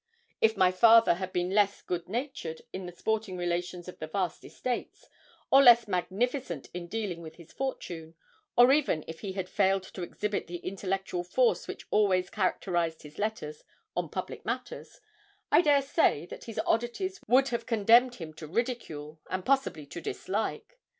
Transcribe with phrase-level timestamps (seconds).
[0.41, 5.05] If my father had been less goodnatured in the sporting relations of his vast estates,
[5.51, 8.15] or less magnificent in dealing with his fortune,
[8.57, 13.19] or even if he had failed to exhibit the intellectual force which always characterised his
[13.19, 13.63] letters
[13.95, 15.01] on public matters,
[15.51, 20.01] I dare say that his oddities would have condemned him to ridicule, and possibly to
[20.01, 20.79] dislike.